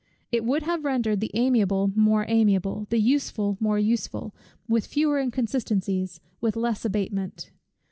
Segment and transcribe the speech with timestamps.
[0.31, 4.33] It would have rendered the amiable more amiable, the useful more useful,
[4.67, 7.51] with fewer inconsistencies, with less abatement.